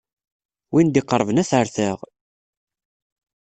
[0.73, 1.99] Win d-iqerrben ad t-retɛeɣ.